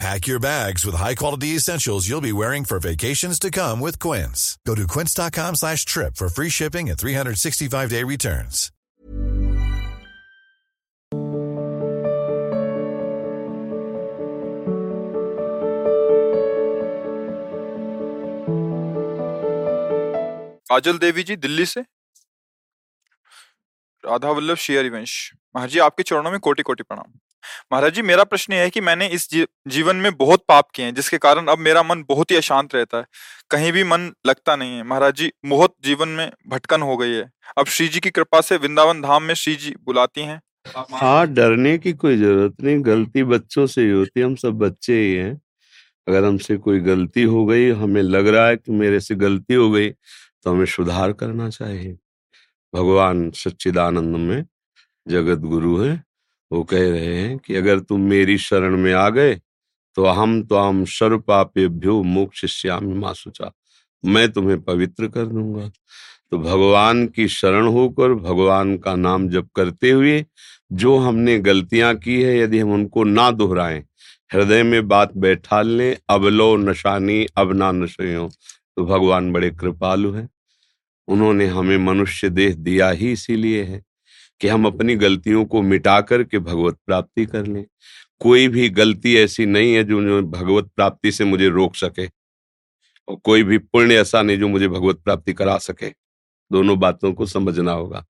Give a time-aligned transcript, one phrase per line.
[0.00, 4.58] Pack your bags with high-quality essentials you'll be wearing for vacations to come with Quince.
[4.66, 8.72] Go to quince.com slash trip for free shipping and 365-day returns.
[20.72, 21.80] काजल देवी जी दिल्ली से
[24.04, 25.12] राधा वल्लभ शेयरिवंश
[25.56, 27.12] महाराज जी आपके चरणों में कोटि कोटि प्रणाम
[27.71, 30.93] महाराज जी, मेरा प्रश्न यह है कि मैंने इस जीवन में बहुत पाप किए हैं,
[30.95, 33.05] जिसके कारण अब मेरा मन बहुत ही अशांत रहता है।
[33.51, 37.29] कहीं भी मन लगता नहीं है। महाराज जी, बहुत जीवन में भटकन हो गई है।
[37.57, 40.41] अब श्री जी की कृपा से वृंदावन धाम में श्री जी बुलाती हैं।
[40.93, 44.93] हाँ डरने की कोई ज़रूरत नहीं। गलती बच्चों से ही होती है। हम सब बच्चे
[44.93, 45.33] ही हैं।
[46.07, 49.69] अगर हमसे कोई गलती हो गई, हमें लग रहा है कि मेरे से गलती हो
[49.71, 51.93] गई तो हमें सुधार करना चाहिए।
[52.73, 54.45] भगवान सच्चिदानंद में
[55.07, 56.03] जगत गुरु है।
[56.51, 59.35] वो कह रहे हैं कि अगर तुम मेरी शरण में आ गए
[59.97, 63.51] तो हम तो हम सर्व पापेभ्यो मोक्ष श्याम मासुचा।
[64.03, 65.69] मैं तुम्हें पवित्र कर दूँगा।
[66.31, 70.23] तो भगवान की शरण होकर भगवान का नाम जप करते हुए
[70.73, 73.83] जो हमने गलतियाँ की है, यदि हम उनको ना दोहराएँ,
[74.31, 80.11] हृदय में बात बैठा लें, अब लो नशानी अब ना नशो तो भगवान बड़े कृपालु
[80.13, 80.29] हैं।
[81.07, 83.81] उन्होंने हमें मनुष्य देह दिया ही इसीलिए है।
[84.41, 87.65] कि हम अपनी गलतियों को मिटा करके भगवत प्राप्ति कर लें।
[88.21, 92.05] कोई भी गलती ऐसी नहीं है जो भगवत प्राप्ति से मुझे रोक सके
[93.07, 95.89] और कोई भी पुण्य ऐसा नहीं जो मुझे भगवत प्राप्ति करा सके।
[96.51, 98.05] दोनों बातों को समझना होगा।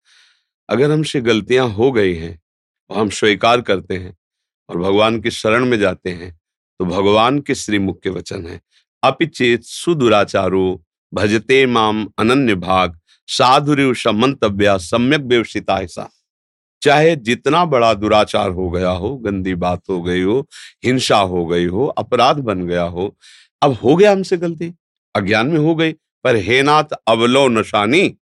[0.68, 2.40] अगर हमसे गलतियाँ हो गई हैं
[2.90, 4.16] और हम स्वीकार करते हैं
[4.68, 6.32] और भगवान की शरण में जाते हैं
[6.80, 8.60] तो भगवान के श्री मुख्य वचन है,
[9.02, 12.98] अपिचेत सुदुराचारो भजते माम अनन्य भाग
[13.36, 16.08] साधुर्य समंतव्या सम्यक व्यवसिता ऐसा
[16.82, 20.48] चाहे जितना बड़ा दुराचार हो गया हो, गंदी बात हो गई हो,
[20.84, 23.16] हिंसा हो गई हो, अपराध बन गया हो,
[23.62, 24.72] अब हो गया हमसे गलती।
[25.14, 28.16] अज्ञान में हो गई, पर हे नाथ अवलो नशानी,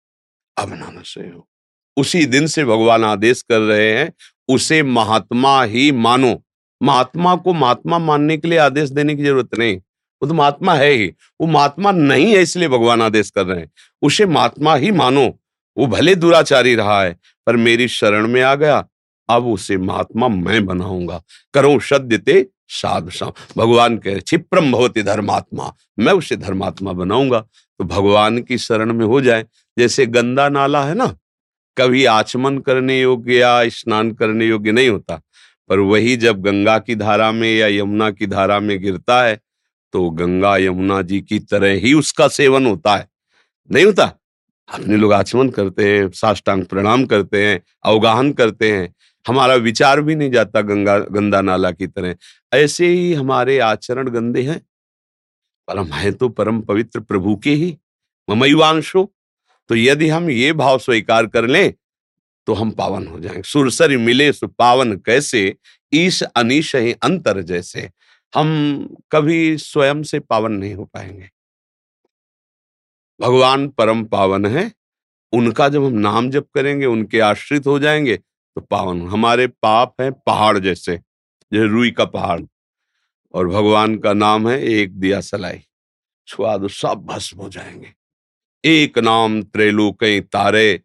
[0.58, 1.48] अब ना नशे हो।
[1.96, 4.12] उसी दिन से भगवान आदेश कर रहे हैं,
[4.48, 6.42] उसे महात्मा ही मानो।
[6.82, 9.80] महात्मा को महात्मा मानने के लिए आदेश देने की ज़रूरत नहीं।
[10.22, 13.70] वो तो महात्मा है ही। वो महात्मा नहीं है इसलिए भगवान आदेश कर रहे हैं।
[14.02, 15.38] उसे महात्मा ही मानो।
[15.78, 18.88] वो भले दुराचारी रहा है, पर मेरी शरण में आ गया।
[19.28, 21.22] अब उसे महात्मा मैं बनाऊँगा।
[21.54, 27.40] करो सद्यते साधु भगवान कह क्षिप्रम भवती धर्मात्मा। मैं उसे धर्मात्मा बनाऊँगा।
[27.78, 29.46] तो भगवान की शरण में हो जाए।
[29.78, 31.16] जैसे गंदा नाला है ना,
[31.78, 35.22] कभी आचमन करने योग्य या स्नान करने योग्य नहीं होता।
[35.68, 39.40] पर वही जब गंगा की धारा में या यमुना की धारा में गिरता है
[39.92, 43.08] तो गंगा यमुना जी की तरह ही उसका सेवन होता है।
[43.70, 44.04] नहीं होता?
[44.68, 48.94] अपने लोग आचमन करते हैं, साष्टांग प्रणाम करते हैं, अवगाहन करते हैं।
[49.26, 52.14] हमारा विचार भी नहीं जाता गंगा, गंदा नाला की तरह।
[52.54, 54.60] ऐसे ही हमारे आचरण गंदे हैं।
[55.68, 57.78] पर हम हैं तो परम पवित्र प्रभु के ही
[58.30, 59.12] ममयुवांशो
[59.68, 61.72] तो यदि हम ये भाव स्वीकार कर लें
[62.46, 65.56] तो हम पावन हो जाएँगे सुरसर मिले सु पावन कैसे?
[65.94, 67.90] ईश अनिश अंतर जैसे।
[68.34, 71.30] हम कभी स्वयं से पावन नहीं हो पाएँगे।
[73.20, 74.72] भगवान परम पावन है,
[75.32, 80.10] उनका जब हम नाम जप करेंगे, उनके आश्रित हो जाएँगे तो पावन हमारे पाप है
[80.10, 80.96] पहाड़ जैसे
[81.52, 82.40] जैसे रुई का पहाड़।
[83.34, 85.60] और भगवान का नाम है एक दिया सलाई।
[86.26, 87.94] छुआ दो सब भस्म हो जाएँगे।
[88.64, 90.80] एक नाम त्रैलोक तारे,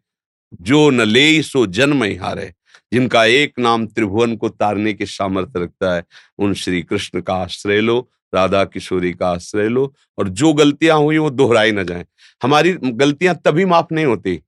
[0.62, 2.54] जो न ले सो जन्म ही हारे।
[2.92, 6.04] जिनका एक नाम त्रिभुवन को तारने के सामर्थ्य रखता है,
[6.38, 11.18] उन श्री कृष्ण का आश्रय लो, राधा किशोरी का आश्रय लो, और जो गलतियाँ हुई
[11.18, 12.06] वो दोहराई ना जाए।
[12.42, 14.42] हमारी गलतियाँ तभी माफ़ नहीं होती।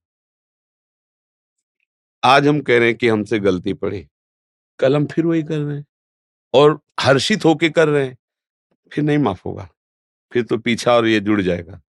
[2.24, 4.06] आज हम कह रहे हैं कि हमसे गलती पड़ी
[4.78, 5.86] कल हम फिर वही कर रहे हैं।
[6.54, 8.18] और हर्षित होके कर रहे हैं।
[8.92, 9.68] फिर नहीं माफ़ होगा।
[10.32, 11.80] फिर तो पीछा और ये जुड़ जाएगा।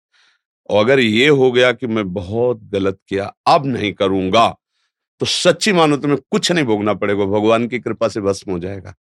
[0.71, 4.57] और अगर ये हो गया कि मैं बहुत गलत किया, अब नहीं करूँगा।
[5.21, 8.95] तो सच्ची मानो तुम्हें कुछ नहीं भोगना पड़ेगा, भगवान की कृपा से भस्म हो जाएगा।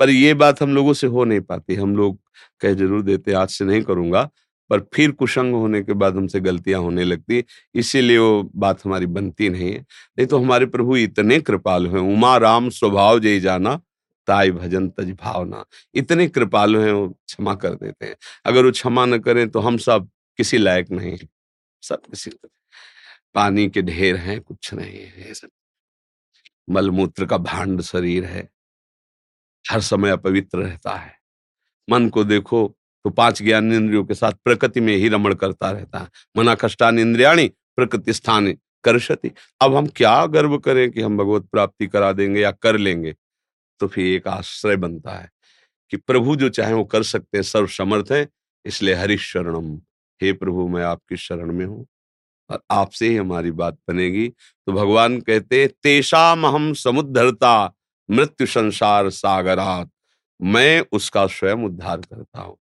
[0.00, 2.18] पर ये बात हम लोगों से हो नहीं पाती। हम लोग
[2.60, 4.22] कह ज़रूर देते आज से नहीं करूँगा,
[4.70, 7.44] पर फिर कुशंग होने के बाद हमसे गलतियाँ होने लगती,
[7.74, 12.36] इसीलिए वो बात हमारी बनती नहीं है। नहीं तो हमारे प्रभु इतने कृपालु हैं, उमा
[12.38, 13.76] राम स्वभाव जय जाना,
[14.28, 15.64] ताई भजन तज भावना।
[15.94, 18.16] इतने कृपालु हैं, वो क्षमा कर देते हैं।
[18.46, 21.16] अगर वो क्षमा न करें तो हम सब किसी लायक नहीं
[21.82, 22.30] सब किसी
[23.34, 25.32] पानी के ढेर हैं, कुछ नहीं है
[26.70, 28.48] मलमूत्र का भांड शरीर है।
[29.70, 31.14] हर समय अपवित्र रहता है।
[31.90, 32.66] मन को देखो
[33.04, 36.98] तो पाँच ज्ञान इंद्रियों के साथ प्रकृति में ही रमण करता रहता है। मना कष्टान
[36.98, 38.52] इंद्रियाणी प्रकृति स्थान
[38.84, 39.30] करशति
[39.60, 43.14] अब हम क्या गर्व करें कि हम भगवत प्राप्ति करा देंगे या कर लेंगे?
[43.80, 45.30] तो फिर एक आश्रय बनता है
[45.90, 48.28] कि प्रभु जो चाहे वो कर सकते हैं सर्व समर्थ है,
[48.64, 49.76] इसलिए हरिशरणम।
[50.22, 51.86] हे प्रभु, मैं आपकी शरण में हूँ।
[52.52, 57.74] और आपसे ही हमारी बात बनेगी। तो भगवान कहते तेषाम हम समुद्धरता
[58.10, 59.90] मृत्यु संसार सागरात।
[60.40, 62.56] मैं उसका स्वयं उद्धार करता हूँ।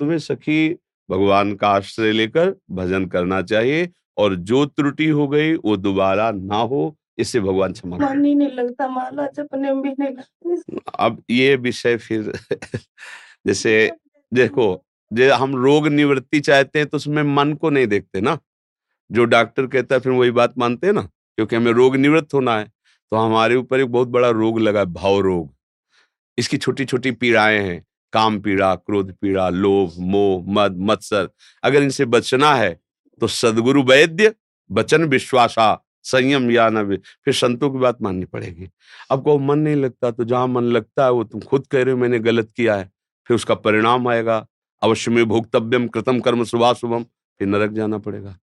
[0.00, 0.76] तुम्हें सखी
[1.10, 6.56] भगवान का आश्रय लेकर भजन करना चाहिए और जो त्रुटि हो गई वो दोबारा ना
[6.56, 11.22] हो इससे भगवान क्षमा मन ही नहीं लगता माला जपने में भी नहीं लगता। अब
[11.30, 12.32] ये विषय फिर
[13.46, 13.92] जैसे
[14.34, 14.82] देखो
[15.12, 18.38] जो हम रोग निवृत्ति चाहते हैं तो उसमें मन को नहीं देखते ना।
[19.10, 22.58] जो डॉक्टर कहता है, फिर वही बात मानते हैं ना, क्योंकि हमें रोग निवृत्त होना
[22.58, 22.64] है
[23.12, 25.54] तो हमारे ऊपर एक बहुत बड़ा रोग लगा है, भाव रोग।
[26.38, 31.28] इसकी छोटी छोटी पीड़ाएँ हैं, काम पीड़ा, क्रोध पीड़ा, लोभ, मोह, मद, मत्सर।
[31.62, 32.78] अगर इनसे बचना है
[33.20, 34.34] तो सदगुरु वैद्य,
[34.70, 38.68] वचन विश्वासा, संयम या न फिर संतों की बात माननी पड़ेगी।
[39.10, 41.92] अब को मन नहीं लगता तो जहाँ मन लगता है, वो तुम खुद कह रहे
[41.92, 42.90] हो, मैंने गलत किया है,
[43.26, 44.46] फिर उसका परिणाम आएगा।
[44.82, 48.36] अवश्य में भोक्तव्यम, कृतम कर्म सुबह शुभम फिर नरक जाना पड़ेगा।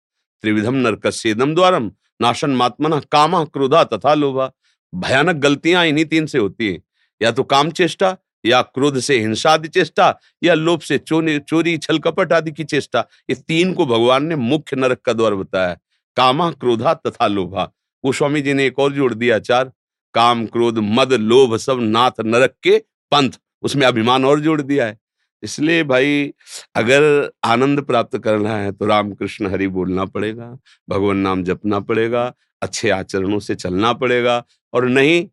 [0.41, 1.91] त्रिविधम नरकस्येदम द्वारम
[2.21, 4.51] नाशन मात्मना कामा क्रोधा तथा लोभा।
[4.95, 6.81] भयानक गलतियाँ इन्हीं तीन से होती है।
[7.21, 11.77] या तो काम चेष्टा, या क्रोध से हिंसा आदि चेष्टा, या लोभ से चोरी चोरी,
[11.77, 12.99] छल कपट आदि की चेष्टा।
[13.29, 15.77] ये तीन को भगवान ने मुख्य नरक का द्वार बताया।
[16.15, 17.63] कामा क्रोधा तथा लोभा।
[18.05, 19.71] गोस्वामी जी ने एक और जोड़ दिया चार
[20.13, 24.99] काम, क्रोध, मद, लोभ सब नाथ नरक के पंथ। उसमें अभिमान और जोड़ दिया है।
[25.43, 26.33] इसलिए भाई
[26.75, 27.03] अगर
[27.43, 30.57] आनंद प्राप्त करना है तो राम कृष्ण हरि बोलना पड़ेगा
[30.89, 35.25] भगवान नाम जपना पड़ेगा अच्छे आचरणों से चलना पड़ेगा और नहीं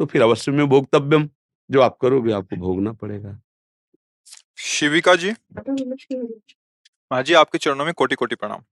[0.00, 1.28] तो फिर अवश्य में भोगतव्यम
[1.70, 3.40] जो आप करोगे आपको भोगना पड़ेगा।
[4.58, 5.30] शिविका जी?
[7.10, 8.62] हाँ जी आपके चरणों में कोटि कोटि प्रणाम।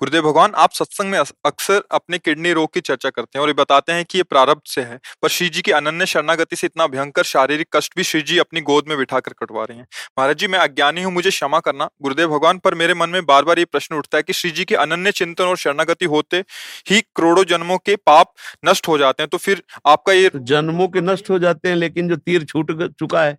[0.00, 3.54] गुरुदेव भगवान, आप सत्संग में अक्सर अपने किडनी रोग की चर्चा करते हैं और ये
[3.54, 6.86] बताते हैं कि ये प्रारब्ध से है, पर श्री जी की अनन्य शरणागति से इतना
[6.88, 9.86] भयंकर शारीरिक कष्ट भी श्री जी अपनी गोद में बिठाकर कटवा रहे हैं।
[10.18, 13.44] महाराज जी, मैं अज्ञानी हूँ, मुझे क्षमा करना। गुरुदेव भगवान, पर मेरे मन में बार
[13.44, 16.44] बार ये प्रश्न उठता है कि श्री जी के अनन्य चिंतन और शरणागति होते
[16.90, 18.32] ही करोड़ों जन्मों के पाप
[18.64, 21.76] नष्ट हो जाते हैं तो फिर आपका ये तो जन्मों के नष्ट हो जाते हैं,
[21.76, 23.38] लेकिन जो तीर छूट चुका है,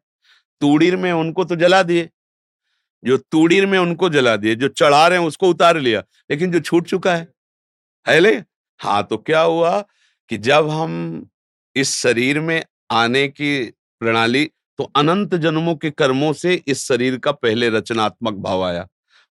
[0.62, 2.10] तूड़ीर में उनको तो जला दिए।
[3.06, 6.60] जो तूड़ीर में उनको जला दिए, जो चढ़ा रहे हैं, उसको उतार लिया, लेकिन जो
[6.60, 7.28] छूट चुका है।
[8.08, 8.36] है ले?
[8.80, 9.80] हाँ तो क्या हुआ
[10.30, 11.26] कि जब हम
[11.76, 13.66] इस शरीर में आने की
[14.00, 14.46] प्रणाली
[14.78, 18.88] तो अनंत जन्मों के कर्मों से इस शरीर का पहले रचनात्मक भाव आया।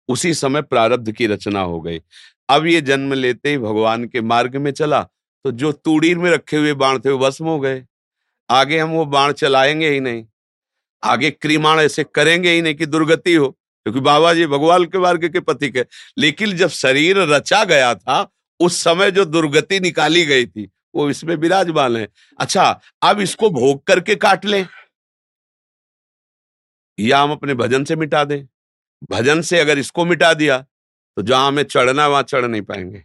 [0.08, 2.02] उसी समय प्रारब्ध की रचना हो गई।
[2.50, 5.02] अब ये जन्म लेते ही भगवान के मार्ग में चला
[5.46, 7.84] तो जो तूड़ीर में रखे हुए बाण थे, वो भस्म हो गए।
[8.50, 10.26] आगे हम वो बाण चलाएँगे ही नहीं।
[11.04, 15.27] आगे क्रीमाण ऐसे करेंगे ही नहीं कि दुर्गति हो। क्योंकि बाबा जी भगवान के मार्ग
[15.33, 15.86] के पति के
[16.17, 18.27] लेकिन जब शरीर रचा गया था,
[18.59, 22.07] उस समय जो दुर्गति निकाली गई थी, वो इसमें विराजमान है।
[22.39, 24.65] अच्छा अब इसको भोग करके काट लें।
[26.98, 28.41] या हम अपने भजन से मिटा दें।
[29.12, 30.57] भजन से अगर इसको मिटा दिया
[31.17, 33.03] तो जहाँ हमें चढ़ना वहाँ चढ़ नहीं पाएँगे।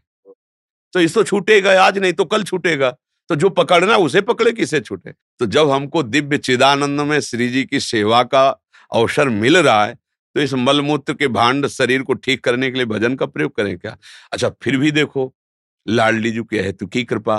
[0.94, 2.90] तो इसको छूटेगा आज नहीं तो कल छूटेगा।
[3.30, 5.12] तो जो पकड़ना उसे पकड़े, किसे छूटे?
[5.12, 8.48] तो जब हमको दिव्य चिदानंद में श्री जी की सेवा का
[8.92, 9.96] अवसर मिल रहा है
[10.34, 13.78] तो इस मलमूत्र के भांड शरीर को ठीक करने के लिए भजन का प्रयोग करें
[13.78, 13.96] क्या?
[14.32, 15.32] अच्छा फिर भी देखो
[15.86, 17.38] लाडली जी के हेतु की कृपा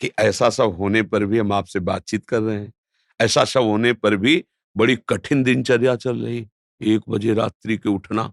[0.00, 2.72] कि ऐसा सब होने पर भी हम आपसे बातचीत कर रहे हैं।
[3.20, 4.44] ऐसा सब होने पर भी
[4.76, 6.46] बड़ी कठिन दिनचर्या चल रही
[6.80, 8.32] एक बजे रात्रि के उठना,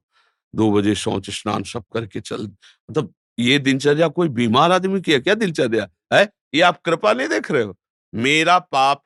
[0.56, 2.44] दो बजे शौच स्नान सब करके चल
[2.92, 5.90] मतलब ये दिनचर्या कोई बीमार आदमी की है क्या दिनचर्या?
[6.14, 6.30] है?
[6.54, 7.78] ये आप कृपा नहीं देख रहे हो?
[8.14, 9.04] मेरा पाप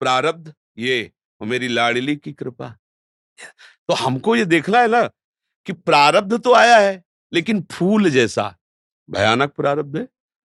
[0.00, 1.10] प्रारब्ध, ये
[1.40, 2.76] और मेरी लाडली की कृपा।
[3.90, 5.02] तो हमको ये देखना है ना
[5.66, 8.44] कि प्रारब्ध तो आया है, लेकिन फूल जैसा।
[9.10, 10.06] भयानक प्रारब्ध है।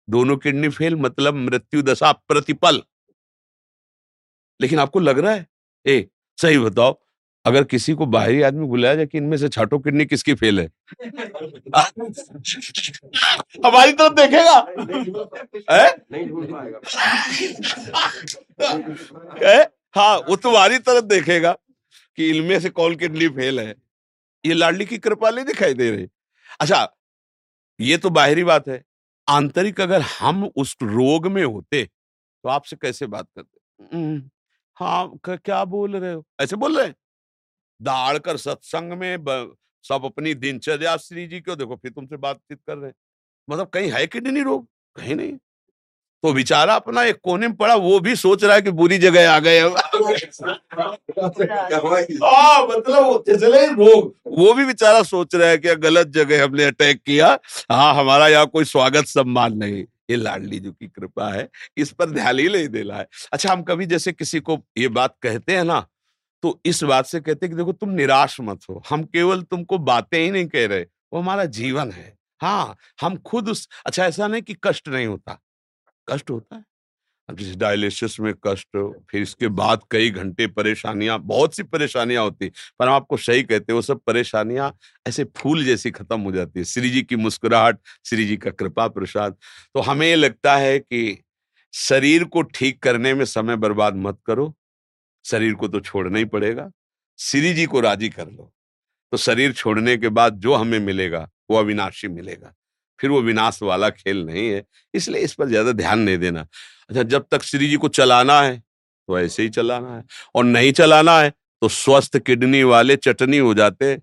[0.09, 2.81] दोनों किडनी फेल मतलब मृत्यु दशा प्रतिपल।
[4.61, 5.45] लेकिन आपको लग रहा है?
[5.85, 6.99] ए, सही बताओ,
[7.45, 10.67] अगर किसी को बाहरी आदमी बुलाया जाए कि इनमें से छठो किडनी किसकी फेल है?
[13.65, 14.57] हमारी तरफ़ देखेगा।
[19.47, 19.63] है?
[20.17, 21.55] वो तुम्हारी तरफ़ देखेगा।
[22.17, 23.75] कि इनमें से कौन किडनी फेल है।
[24.45, 26.07] ये लाडली की कृपा नहीं दिखाई दे रही।
[26.61, 26.95] अच्छा
[27.81, 28.83] ये तो बाहरी बात है।
[29.29, 31.85] आंतरिक अगर हम उस रोग में होते
[32.43, 33.83] तो आपसे कैसे बात करते?
[33.97, 34.29] "हम्म,
[34.75, 36.25] हाँ क्या बोल रहे हो?
[36.39, 36.95] ऐसे बोल रहे हैं।
[37.81, 39.17] दाड़ कर सत्संग में
[39.83, 42.95] सब अपनी दिनचर्या श्री जी को देखो फिर तुमसे बातचीत कर रहे हैं।
[43.49, 44.67] मतलब कहीं है किडनी रोग?
[44.95, 45.37] कहीं नहीं।
[46.23, 49.31] तो बेचारा अपना एक कोने में पड़ा वो भी सोच रहा है कि बुरी जगह
[49.31, 49.59] आ गए
[52.23, 53.23] हाँ मतलब वो
[53.75, 57.39] रोग वो भी बेचारा सोच रहा है कि गलत जगह हमने अटैक किया।
[57.71, 62.09] हाँ हमारा यहाँ कोई स्वागत सम्मान नहीं। ये लाडली जी की कृपा है इस पर
[62.09, 65.63] ध्यान ही नहीं देना है। अच्छा हम कभी जैसे किसी को ये बात कहते हैं
[65.63, 65.85] ना
[66.43, 69.77] तो इस बात से कहते हैं कि देखो तुम निराश मत हो। हम केवल तुमको
[69.77, 74.27] बातें ही नहीं कह रहे वो हमारा जीवन है। हाँ हम खुद उस अच्छा ऐसा
[74.27, 75.39] नहीं कि कष्ट नहीं होता।
[76.07, 76.63] कष्ट होता है।
[77.29, 78.77] अब जैसे डायलिसिस में कष्ट,
[79.11, 82.49] फिर इसके बाद कई घंटे परेशानियाँ, बहुत सी परेशानियाँ होती
[82.79, 84.71] पर हम आपको सही कहते हैं, वो सब परेशानियाँ
[85.05, 88.87] ऐसे फूल जैसी खत्म हो जाती है। श्री जी की मुस्कुराहट, श्री जी का कृपा
[88.89, 89.35] प्रसाद।
[89.75, 91.17] तो हमें लगता है कि
[91.73, 94.53] शरीर को ठीक करने में समय बर्बाद मत करो,
[95.25, 96.69] शरीर को तो छोड़ना ही पड़ेगा,
[97.19, 98.51] श्री जी को राज़ी कर लो।
[99.13, 102.53] तो शरीर छोड़ने के बाद जो हमें मिलेगा, वो अविनाशी मिलेगा।
[102.99, 104.63] फिर वो विनाश वाला खेल नहीं है,
[104.93, 106.45] इसलिए इस पर ज़्यादा ध्यान नहीं देना।
[106.89, 110.03] अच्छा जब तक श्री जी को चलाना है तो ऐसे ही चलाना है,
[110.35, 111.29] और नहीं चलाना है
[111.61, 113.97] तो स्वस्थ किडनी वाले चटनी हो जाते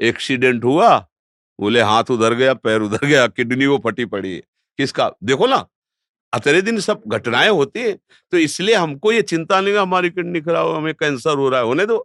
[0.00, 0.96] एक्सीडेंट हुआ,
[1.58, 4.40] बोले, हाथ उधर गया, पैर उधर गया, किडनी वो फटी पड़ी है।
[4.78, 5.10] किसका?
[5.24, 5.66] देखो ना
[6.32, 7.92] अतरे दिन सब घटनाएँ होती है
[8.32, 11.66] तो इसलिए हमको ये चिंता नहीं हमारी किडनी खराब हो, हमें कैंसर हो रहा है,
[11.66, 11.96] होने दो।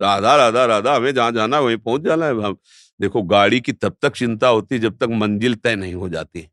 [0.00, 2.56] राधा राधा राधा, हमें जहाँ जाना है, वहीं पहुँच जाना है, हम
[3.00, 6.46] देखो गाड़ी की तब तक चिंता होती है जब तक मंजिल तय नहीं हो जाती।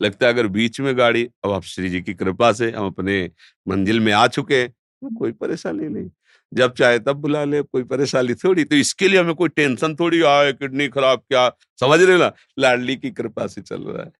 [0.00, 3.30] लगता है अगर बीच में गाड़ी अब आप श्री जी की कृपा से हम अपने
[3.66, 6.08] मंजिल में आ चुके हैं तो कोई परेशानी नहीं।
[6.52, 10.22] जब चाहे तब बुला ले कोई परेशानी थोड़ी तो इसके लिए हमें कोई टेंशन थोड़ी
[10.22, 11.48] आए किडनी खराब क्या?
[11.80, 12.32] समझ रहे ना?
[12.58, 14.12] लाडली की कृपा से चल रहा है।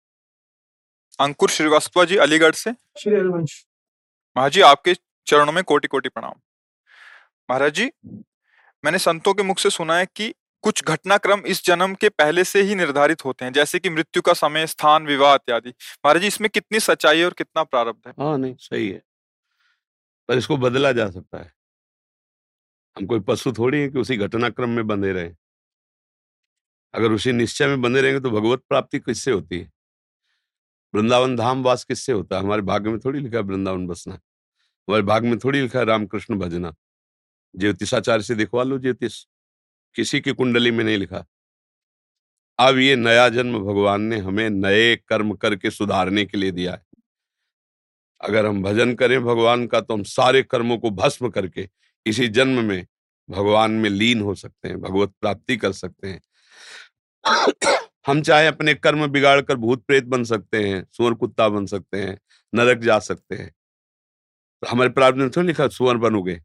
[1.20, 2.72] अंकुर श्रीवास्तव जी अलीगढ़ से?
[2.72, 3.64] श्री हरिवंश
[4.36, 4.94] महाराज जी आपके
[5.26, 6.32] चरणों में कोटि कोटि प्रणाम।
[7.48, 7.90] महाराज जी
[8.84, 10.32] मैंने संतों के मुख से सुना है कि
[10.62, 14.32] कुछ घटनाक्रम इस जन्म के पहले से ही निर्धारित होते हैं, जैसे कि मृत्यु का
[14.32, 15.70] समय, स्थान विवाह इत्यादि।
[16.04, 18.14] महाराज जी, इसमें कितनी सच्चाई है और कितना प्रारब्ध है?
[18.20, 19.02] हाँ नहीं, सही है।
[20.28, 21.52] पर इसको बदला जा सकता है।
[22.98, 25.30] हम कोई पशु थोड़ी है कि उसी घटनाक्रम में बंधे रहे।
[26.94, 29.72] अगर उसी निश्चय में बंधे रहेंगे तो भगवत प्राप्ति किससे होती है?
[30.94, 32.42] वृंदावन धाम वास किससे होता है?
[32.42, 34.14] हमारे भाग्य में थोड़ी लिखा है वृंदावन बसना।
[34.88, 36.74] हमारे भाग्य में थोड़ी लिखा है रामकृष्ण भजना।
[37.56, 39.26] ज्योतिषाचार्य से दिखवा लो ज्योतिष।
[39.94, 41.24] किसी की कुंडली में नहीं लिखा।
[42.58, 46.84] अब ये नया जन्म भगवान ने हमें नए कर्म करके सुधारने के लिए दिया है।
[48.20, 51.68] अगर हम भजन करें भगवान का तो हम सारे कर्मों को भस्म करके
[52.06, 52.86] इसी जन्म में
[53.28, 56.20] भगवान में लीन हो सकते हैं, भगवत प्राप्ति कर सकते हैं।
[58.06, 62.02] हम चाहे अपने कर्म बिगाड़ कर भूत प्रेत बन सकते हैं, सुअर कुत्ता बन सकते
[62.02, 62.18] हैं,
[62.52, 63.50] नरक जा सकते हैं।
[64.62, 66.40] तो हमारे प्रारब्ध में थोड़ी लिखा, सुअर बनोगे।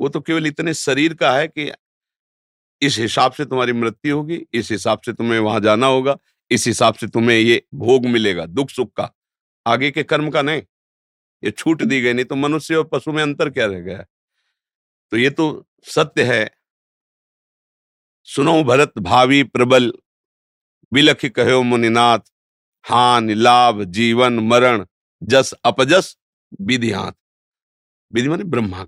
[0.00, 1.72] वो तो केवल इतने शरीर का है कि
[2.82, 6.16] इस हिसाब से तुम्हारी मृत्यु होगी, इस हिसाब से तुम्हें वहाँ जाना होगा,
[6.50, 9.10] इस हिसाब से तुम्हें ये भोग मिलेगा दुख सुख का।
[9.66, 10.62] आगे के कर्म का नहीं।
[11.44, 14.04] ये छूट दी गई, नहीं तो मनुष्य और पशु में अंतर क्या रह गया?
[15.10, 16.50] तो ये तो सत्य है।
[18.24, 19.92] सुनो भरत भावी प्रबल
[20.92, 22.18] बिलख कहो मुनिनाथ,
[22.82, 24.86] हान, लाभ, जीवन, मरण,
[25.22, 26.16] जस, अपजस
[26.60, 27.16] विधिहात
[28.12, 28.86] विधि माने ब्रह्मा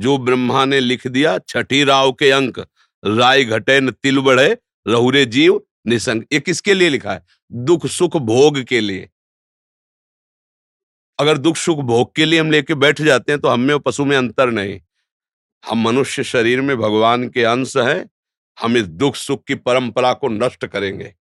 [0.00, 2.58] जो ब्रह्मा ने लिख दिया, छठी राव के अंक,
[3.02, 7.24] राय घटे न तिल बढ़े, रहुरे जीव निसंग। ये किसके लिए लिखा है?
[7.52, 9.08] दुख सुख भोग के लिए।
[11.18, 14.04] अगर दुख सुख भोग के लिए हम लेके बैठ जाते हैं तो हम में पशु
[14.04, 14.80] में अंतर नहीं।
[15.64, 18.08] हम मनुष्य शरीर में भगवान के अंश हैं,
[18.58, 21.14] हम इस दुख सुख की परंपरा को नष्ट करेंगे।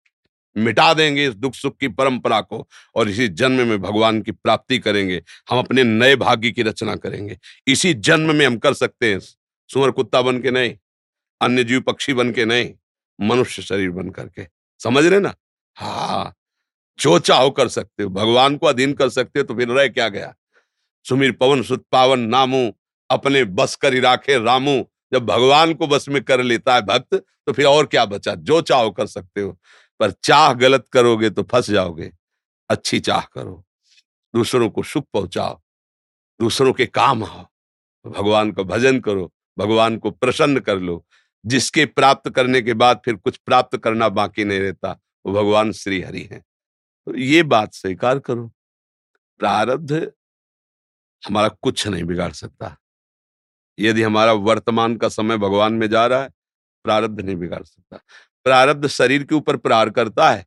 [0.56, 4.80] मिटा देंगे इस दुख सुख की परंपरा को और इसी जन्म में भगवान की प्राप्ति
[4.80, 9.20] करेंगे। हम अपने नए भाग्य की रचना करेंगे। इसी जन्म में हम कर सकते हैं।
[9.20, 10.74] सुअर कुत्ता बन के नहीं,
[11.42, 12.74] अन्य जीव पक्षी बन के नहीं,
[13.20, 14.48] मनुष्य शरीर बन करके।
[14.82, 15.34] समझ रहे ना?
[15.78, 16.34] हाँ
[17.00, 20.08] जो चाहो कर सकते हो, भगवान को अधीन कर सकते हो तो फिर रह क्या
[20.10, 20.34] गया?
[21.06, 22.72] सुमीर पवन, सुत पावन, नामू,
[23.10, 24.84] अपने बस कर राखे रामू।
[25.14, 28.34] जब भगवान को बस में कर लेता है भक्त तो फिर और क्या बचा?
[28.36, 29.58] जो चाहो कर सकते हो।
[30.00, 32.12] पर चाह गलत करोगे तो फंस जाओगे।
[32.70, 33.66] अच्छी चाह करो।
[34.36, 35.62] दूसरों को सुख पहुंचाओ।
[36.40, 37.48] दूसरों के काम आओ।
[38.08, 41.06] भगवान का भजन करो। भगवान को प्रसन्न कर लो।
[41.46, 46.02] जिसके प्राप्त करने के बाद फिर कुछ प्राप्त करना बाकी नहीं रहता, वो भगवान श्री
[46.02, 46.46] हरि हैं।
[47.06, 48.54] तो ये बात स्वीकार करो।
[49.38, 50.12] प्रारब्ध
[51.28, 52.78] हमारा कुछ नहीं बिगाड़ सकता।
[53.80, 56.30] यदि हमारा वर्तमान का समय भगवान में जा रहा है,
[56.84, 58.00] प्रारब्ध नहीं बिगाड़ सकता।
[58.46, 60.46] प्रारब्ध शरीर के ऊपर प्रार करता है।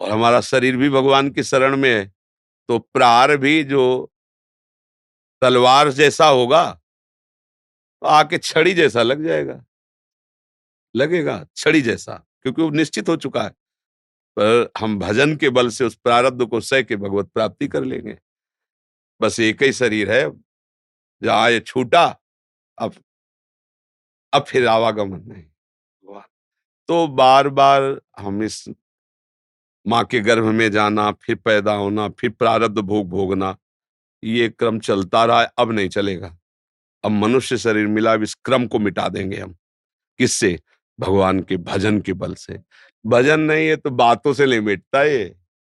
[0.00, 2.04] और हमारा शरीर भी भगवान की शरण में है
[2.68, 3.84] तो प्रार भी जो
[5.42, 6.62] तलवार जैसा होगा
[8.02, 9.62] तो आके छड़ी जैसा लग जाएगा।
[10.94, 13.50] लगेगा, छड़ी जैसा, क्योंकि वो निश्चित हो चुका है।
[14.36, 18.16] पर हम भजन के बल से उस प्रारब्ध को सह के भगवत प्राप्ति कर लेंगे।
[19.20, 20.30] बस एक ही शरीर है,
[21.22, 22.04] जहाँ ये छूटा,
[22.78, 22.94] अब
[24.32, 25.44] अब फिर आवागमन नहीं।
[26.88, 27.82] तो बार बार
[28.18, 28.64] हम इस
[29.86, 33.56] माँ के गर्भ में जाना फिर पैदा होना फिर प्रारब्ध भोग भोगना
[34.22, 36.36] ये क्रम चलता रहा अब नहीं चलेगा।
[37.04, 39.56] अब मनुष्य शरीर मिला इस क्रम को मिटा देंगे हम।
[40.18, 40.58] किससे?
[40.98, 42.58] भगवान के भजन के बल से।
[43.04, 45.22] भजन नहीं है तो बातों से नहीं मिटता ये।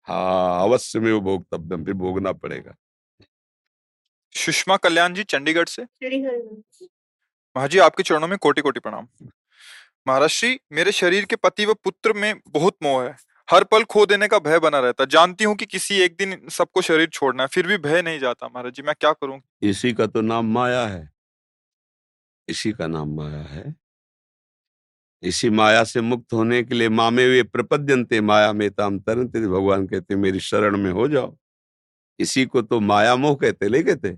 [0.09, 2.75] हाँ अवश्य में वो भोग तब फिर भोगना पड़ेगा।
[4.35, 5.83] सुषमा कल्याण जी चंडीगढ़ से?
[7.57, 9.09] महाजी आपके चरणों में कोटि कोटि प्रणाम।
[10.09, 13.17] महाराज मेरे शरीर के पति व पुत्र में बहुत मोह है।
[13.49, 16.41] हर पल खो देने का भय बना रहता है। जानती हूँ कि किसी एक दिन
[16.51, 19.41] सबको शरीर छोड़ना है, फिर भी भय नहीं जाता महाराज जी, मैं क्या करूँ?
[19.63, 21.11] इसी का तो नाम माया है।
[22.49, 23.75] इसी का नाम माया है।
[25.23, 29.87] इसी माया से मुक्त होने के लिए मामे वे प्रपद्यंते माया में ताम तरंते भगवान
[29.87, 31.37] कहते, मेरी शरण में हो जाओ।
[32.19, 34.17] इसी को तो माया मोह कहते ले कहते?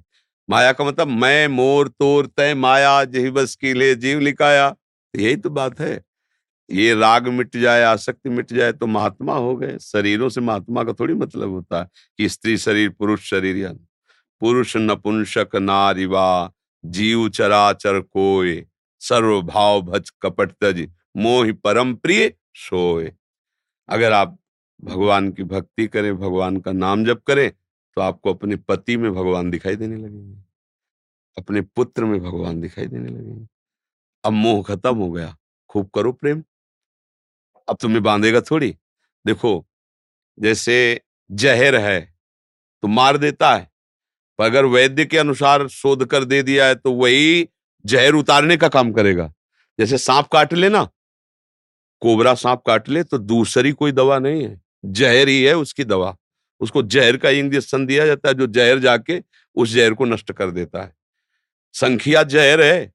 [0.49, 4.75] माया का मतलब मैं, मोर, तोर, तय, माया, जही बस की ले जीव लिखाया
[5.15, 6.03] यही तो बात है।
[6.69, 10.93] ये राग मिट जाए, आसक्ति मिट जाए तो महात्मा हो गए। शरीरों से महात्मा का
[10.93, 13.73] थोड़ी मतलब होता है कि स्त्री शरीर, पुरुष शरीर या
[14.43, 16.53] पुरुष नपुंसक नारिवा
[16.85, 18.65] जीव चराचर कोय
[19.03, 23.13] सर्व भाव भज कपट तज, मोह परम प्रिय सोए।
[23.89, 24.39] अगर आप
[24.83, 29.51] भगवान की भक्ति करें, भगवान का नाम जप करें तो आपको अपने पति में भगवान
[29.51, 30.43] दिखाई देने लगेंगे।
[31.37, 33.47] अपने पुत्र में भगवान दिखाई देने लगेंगे।
[34.25, 35.37] अब मोह खत्म हो गया।
[35.71, 36.43] खूब करो प्रेम।
[37.69, 38.75] अब तुम्हें बांधेगा थोड़ी।
[39.25, 39.67] देखो,
[40.39, 42.01] जैसे जहर है
[42.83, 43.69] तो मार देता है,
[44.39, 47.49] पर अगर वैद्य के अनुसार शोध कर दे दिया है तो वही
[47.85, 49.33] जहर उतारने का काम करेगा।
[49.79, 50.85] जैसे सांप काट ले ना,
[52.03, 56.17] कोबरा सांप काट ले तो दूसरी कोई दवा नहीं है। जहर ही है उसकी दवा।
[56.61, 59.23] उसको जहर का इंजेक्शन दिया जाता है, जो जहर जाके
[59.57, 60.95] उस जहर को नष्ट कर देता है।
[61.75, 62.93] संख्या जहर है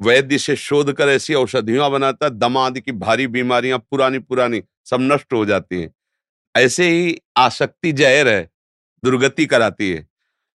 [0.00, 4.62] वैद्य से शोध कर ऐसी औषधियाँ बनाता है दमा आदि की भारी बीमारियाँ, पुरानी पुरानी,
[4.84, 5.92] सब नष्ट हो जाती हैं।
[6.54, 8.50] ऐसे ही आसक्ति जहर है,
[9.02, 10.06] दुर्गति कराती है।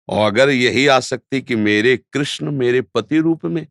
[0.10, 3.68] और अगर यही आसक्ति कि मेरे कृष्ण मेरे पति रूप में,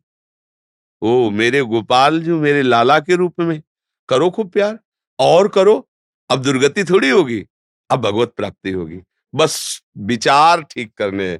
[1.01, 3.61] ओ मेरे गोपाल जो, मेरे लाला के रूप में,
[4.09, 4.79] करो खूब प्यार,
[5.19, 5.87] और करो,
[6.29, 7.45] अब दुर्गति थोड़ी होगी,
[7.89, 9.01] अब भगवत प्राप्ति होगी।
[9.33, 11.39] बस विचार ठीक करने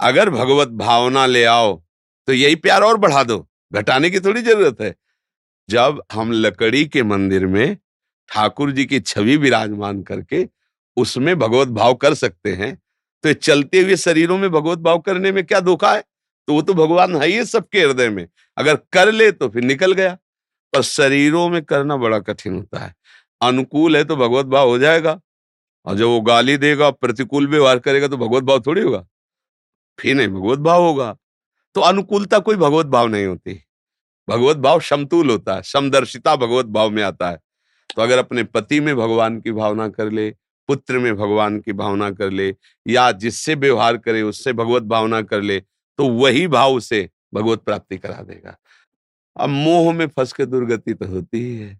[0.00, 1.76] अगर भगवत भावना ले आओ
[2.28, 4.94] तो यही प्यार और बढ़ा दो। घटाने की थोड़ी ज़रूरत है।
[5.68, 7.76] जब हम लकड़ी के मंदिर में
[8.28, 10.46] ठाकुर जी की छवि विराजमान करके
[10.96, 12.74] उसमें भगवत भाव कर सकते हैं
[13.24, 16.04] तो चलते हुए शरीरों में भगवत भाव करने में क्या धोखा है?
[16.48, 19.92] तो वो तो भगवान है ही सबके हृदय में। अगर कर ले तो फिर निकल
[19.92, 20.14] गया।
[20.72, 22.94] पर शरीरों में करना बड़ा कठिन होता है।
[23.40, 25.20] अनुकूल है तो भगवत भाव हो जाएगा।
[25.86, 29.06] और जब वो गाली देगा, प्रतिकूल व्यवहार करेगा तो भगवत भाव थोड़ी होगा।
[29.98, 31.16] फिर नहीं, भगवत भाव होगा।
[31.74, 33.54] तो अनुकूलता कोई भगवत भाव नहीं होती।
[34.28, 37.38] भगवत भाव समतुल होता है, समदर्शिता भगवत भाव में आता है।
[37.96, 40.30] तो अगर अपने पति में भगवान की भावना कर ले,
[40.68, 42.54] पुत्र में भगवान की भावना कर ले,
[42.86, 45.58] या जिससे व्यवहार करे उससे भगवत भावना कर ले
[45.98, 48.56] तो वही भाव से भगवत प्राप्ति करा देगा।
[49.36, 51.78] अब मोह में फंस के दुर्गति तो होती ही है।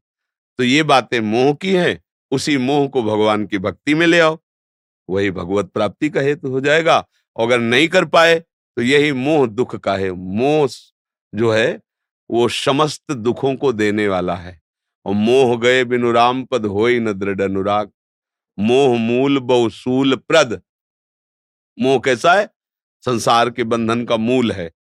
[0.58, 2.00] तो ये बातें मोह की है,
[2.32, 4.38] उसी मोह को भगवान की भक्ति में ले आओ।
[5.08, 6.96] वही भगवत प्राप्ति का हेतु हो जाएगा।
[7.36, 8.42] अगर नहीं कर पाए
[8.76, 10.68] तो यही मोह दुख का है। मोह
[11.34, 11.80] जो है,
[12.30, 14.60] वो समस्त दुखों को देने वाला है।
[15.06, 17.90] और मोह गए बिनु राम पद हो न दृढ़ अनुराग।
[18.58, 20.62] मोह मूल बहुसूल प्रद।
[21.80, 22.50] मोह कैसा है?
[23.04, 24.72] संसार के बंधन का मूल है।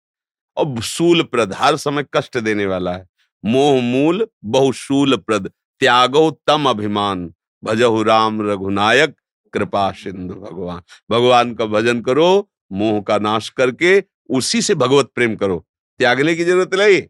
[0.56, 3.08] और सूल प्रद, हर समय कष्ट देने वाला है।
[3.44, 9.16] मोह मूल बहुशूल प्रद। त्यागो तम अभिमान। भजहु राम रघुनायक,
[9.52, 15.36] कृपा सिंधु भगवान। भगवान का भजन करो मोह का नाश करके उसी से भगवत प्रेम
[15.36, 15.66] करो।
[15.98, 17.02] त्यागने की ज़रूरत नहीं।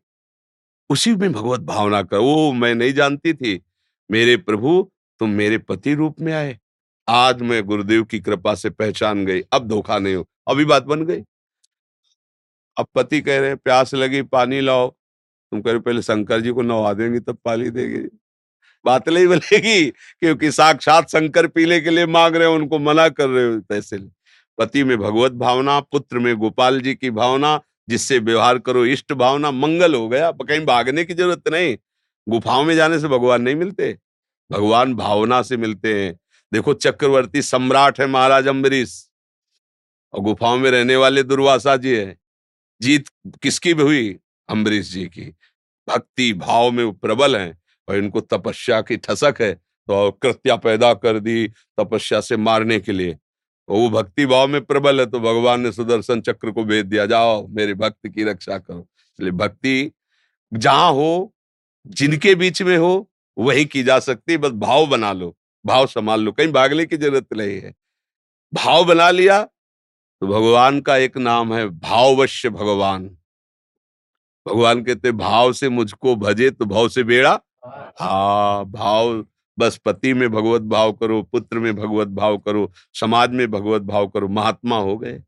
[0.90, 3.62] उसी में भगवत भावना करो। वो मैं नहीं जानती थी।
[4.10, 6.60] मेरे प्रभु, तुम मेरे पति रूप में आए।
[7.08, 11.04] आज मैं गुरुदेव की कृपा से पहचान गई। अब धोखा नहीं हो। अभी बात बन
[11.04, 11.22] गई।
[12.76, 14.90] अब पति कह रहे प्यास लगी, पानी लाओ।
[15.50, 18.08] तुम कह रहे पहले शंकर जी को नवा देंगे, तब पानी देंगे।
[18.84, 23.28] बात नहीं बनेगी, क्योंकि साक्षात शंकर पीने के लिए मांग रहे हो, उनको मना कर
[23.28, 23.98] रहे हो पैसे
[24.60, 29.50] पति में भगवत भावना, पुत्र में गोपाल जी की भावना, जिससे व्यवहार करो, इष्ट भावना,
[29.50, 31.78] मंगल हो गया। कहीं भागने की ज़रूरत नहीं।
[32.28, 33.98] गुफाओं में जाने से भगवान नहीं मिलते।
[34.52, 36.20] भगवान भावना से मिलते हैं।
[36.52, 39.10] देखो, चक्रवर्ती सम्राट है महाराज अम्बरीश।
[40.12, 42.18] और गुफाओं में रहने वाले दुर्वासा जी है।
[42.82, 43.04] जीत
[43.42, 44.18] किसकी भी हुई?
[44.48, 45.34] अम्बरीश जी की।
[45.88, 49.54] भक्ति भाव में प्रबल हैं और इनको तपस्या की ठसक है।
[49.86, 53.18] तो कृत्या पैदा कर दी तपस्या से मारने के लिए।
[53.68, 57.06] तो वो भक्ति भाव में प्रबल है तो भगवान ने सुदर्शन चक्र को भेज दिया
[57.06, 59.90] जाओ मेरे भक्त की रक्षा करो। इसलिए भक्ति
[60.52, 61.32] जहाँ हो
[61.86, 66.32] जिनके बीच में हो वही की जा सकती बस भाव बना लो भाव संभाल लो
[66.32, 67.72] कहीं भागने की ज़रूरत नहीं है।
[68.52, 73.04] भाव बना लिया तो भगवान का एक नाम है भाववश्य भगवान।
[74.46, 77.32] भगवान कहते भाव से मुझको भजे तो भाव से बेड़ा
[78.00, 79.24] हा भाव
[79.60, 82.70] बस पति में भगवत भाव करो, पुत्र में भगवत भाव करो,
[83.00, 85.20] समाज में भगवत भाव करो, महात्मा हो गए।